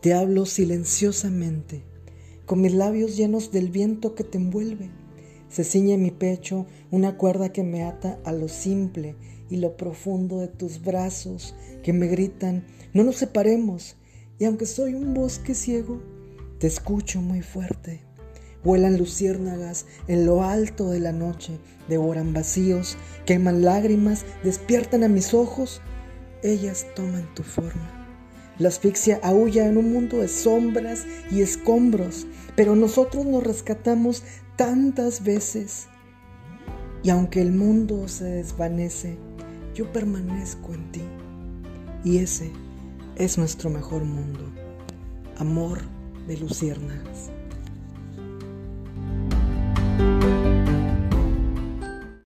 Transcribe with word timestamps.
Te 0.00 0.14
hablo 0.14 0.46
silenciosamente, 0.46 1.82
con 2.46 2.60
mis 2.60 2.72
labios 2.72 3.16
llenos 3.16 3.50
del 3.50 3.68
viento 3.68 4.14
que 4.14 4.22
te 4.22 4.38
envuelve. 4.38 4.90
Se 5.48 5.64
ciñe 5.64 5.94
en 5.94 6.02
mi 6.04 6.12
pecho 6.12 6.66
una 6.92 7.16
cuerda 7.16 7.52
que 7.52 7.64
me 7.64 7.82
ata 7.82 8.20
a 8.24 8.30
lo 8.30 8.46
simple 8.46 9.16
y 9.50 9.56
lo 9.56 9.76
profundo 9.76 10.38
de 10.38 10.46
tus 10.46 10.82
brazos 10.82 11.56
que 11.82 11.92
me 11.92 12.06
gritan, 12.06 12.64
no 12.92 13.02
nos 13.02 13.16
separemos. 13.16 13.96
Y 14.38 14.44
aunque 14.44 14.66
soy 14.66 14.94
un 14.94 15.14
bosque 15.14 15.56
ciego, 15.56 16.00
te 16.60 16.68
escucho 16.68 17.20
muy 17.20 17.42
fuerte. 17.42 18.00
Vuelan 18.62 18.98
luciérnagas 18.98 19.86
en 20.06 20.26
lo 20.26 20.44
alto 20.44 20.90
de 20.90 21.00
la 21.00 21.10
noche, 21.10 21.58
devoran 21.88 22.32
vacíos, 22.32 22.96
queman 23.26 23.62
lágrimas, 23.62 24.24
despiertan 24.44 25.02
a 25.02 25.08
mis 25.08 25.34
ojos. 25.34 25.80
Ellas 26.44 26.86
toman 26.94 27.34
tu 27.34 27.42
forma. 27.42 28.07
La 28.58 28.68
asfixia 28.68 29.20
aúlla 29.22 29.66
en 29.66 29.76
un 29.76 29.92
mundo 29.92 30.18
de 30.18 30.28
sombras 30.28 31.06
y 31.30 31.42
escombros, 31.42 32.26
pero 32.56 32.74
nosotros 32.74 33.24
nos 33.24 33.44
rescatamos 33.44 34.24
tantas 34.56 35.22
veces. 35.22 35.86
Y 37.04 37.10
aunque 37.10 37.40
el 37.40 37.52
mundo 37.52 38.08
se 38.08 38.24
desvanece, 38.24 39.16
yo 39.74 39.92
permanezco 39.92 40.74
en 40.74 40.90
ti. 40.90 41.02
Y 42.04 42.18
ese 42.18 42.50
es 43.14 43.38
nuestro 43.38 43.70
mejor 43.70 44.02
mundo. 44.02 44.52
Amor 45.36 45.80
de 46.26 46.36
luciérnagas. 46.36 47.30